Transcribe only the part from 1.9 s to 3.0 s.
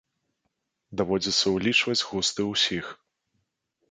густы ўсіх.